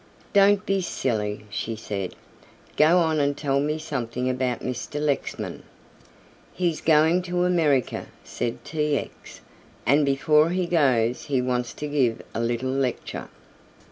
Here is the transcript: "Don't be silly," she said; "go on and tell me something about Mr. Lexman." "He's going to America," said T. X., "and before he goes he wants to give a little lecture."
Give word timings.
"Don't 0.33 0.65
be 0.65 0.81
silly," 0.81 1.45
she 1.51 1.75
said; 1.75 2.15
"go 2.75 2.97
on 2.97 3.19
and 3.19 3.37
tell 3.37 3.59
me 3.59 3.77
something 3.77 4.27
about 4.31 4.61
Mr. 4.61 4.99
Lexman." 4.99 5.61
"He's 6.53 6.81
going 6.81 7.21
to 7.21 7.43
America," 7.45 8.07
said 8.23 8.65
T. 8.65 8.97
X., 8.97 9.41
"and 9.85 10.03
before 10.03 10.49
he 10.49 10.65
goes 10.65 11.25
he 11.25 11.39
wants 11.39 11.75
to 11.75 11.87
give 11.87 12.23
a 12.33 12.39
little 12.39 12.71
lecture." 12.71 13.29